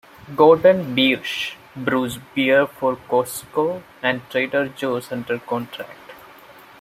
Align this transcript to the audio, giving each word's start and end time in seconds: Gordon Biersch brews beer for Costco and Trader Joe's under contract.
Gordon 0.35 0.95
Biersch 0.95 1.53
brews 1.75 2.17
beer 2.33 2.65
for 2.65 2.95
Costco 3.07 3.83
and 4.01 4.27
Trader 4.31 4.67
Joe's 4.69 5.11
under 5.11 5.37
contract. 5.37 5.95